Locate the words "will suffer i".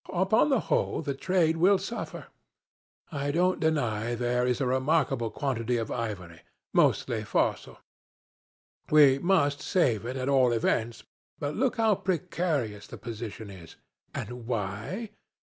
1.57-3.29